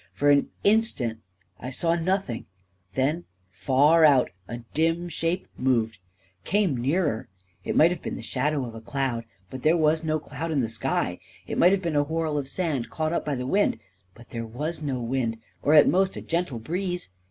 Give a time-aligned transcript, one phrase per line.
[0.13, 1.19] For an instant,
[1.59, 2.47] I saw nothing;
[2.95, 5.99] then, far out, a dim shape moved...
[6.43, 7.29] came nearer...
[7.63, 10.61] It might have been the shadow of a cloud— but there was no cloud in
[10.61, 11.19] the sky.
[11.45, 13.77] It might have been a whorl of sand caught up by the wind—
[14.15, 17.09] but there was no wind, or at most a gentle breeze.